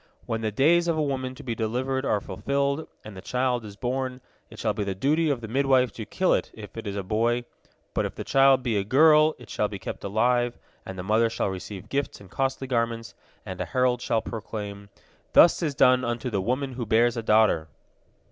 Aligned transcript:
When 0.25 0.41
the 0.41 0.51
days 0.51 0.87
of 0.87 0.97
a 0.97 1.03
woman 1.03 1.35
to 1.35 1.43
be 1.43 1.53
delivered 1.53 2.07
are 2.07 2.19
fulfilled, 2.19 2.87
and 3.05 3.15
the 3.15 3.21
child 3.21 3.63
is 3.63 3.75
born, 3.75 4.19
it 4.49 4.57
shall 4.57 4.73
be 4.73 4.83
the 4.83 4.95
duty 4.95 5.29
of 5.29 5.41
the 5.41 5.47
midwife 5.47 5.91
to 5.91 6.07
kill 6.07 6.33
it, 6.33 6.49
if 6.55 6.75
it 6.75 6.85
be 6.85 6.97
a 6.97 7.03
boy. 7.03 7.45
But 7.93 8.07
if 8.07 8.15
the 8.15 8.23
child 8.23 8.63
be 8.63 8.77
a 8.77 8.83
girl, 8.83 9.35
it 9.37 9.47
shall 9.47 9.67
be 9.67 9.77
kept 9.77 10.03
alive, 10.03 10.57
and 10.87 10.97
the 10.97 11.03
mother 11.03 11.29
shall 11.29 11.49
receive 11.49 11.87
gifts 11.87 12.19
and 12.19 12.31
costly 12.31 12.65
garments, 12.65 13.13
and 13.45 13.61
a 13.61 13.65
herald 13.65 14.01
shall 14.01 14.23
proclaim, 14.23 14.89
'Thus 15.33 15.61
is 15.61 15.75
done 15.75 16.03
unto 16.03 16.31
the 16.31 16.41
woman 16.41 16.73
who 16.73 16.87
bears 16.87 17.15
a 17.15 17.21
daughter!'" 17.21 17.67